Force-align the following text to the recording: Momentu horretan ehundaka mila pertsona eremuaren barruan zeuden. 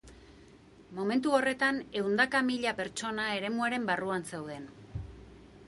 Momentu 0.99 1.33
horretan 1.39 1.77
ehundaka 2.01 2.41
mila 2.49 2.73
pertsona 2.81 3.29
eremuaren 3.41 3.89
barruan 3.93 4.29
zeuden. 4.35 4.67